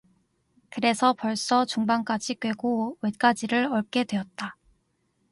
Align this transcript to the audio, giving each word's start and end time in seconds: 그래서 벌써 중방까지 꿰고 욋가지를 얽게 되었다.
그래서 0.71 1.13
벌써 1.13 1.63
중방까지 1.63 2.39
꿰고 2.39 2.97
욋가지를 3.03 3.65
얽게 3.71 4.03
되었다. 4.05 4.57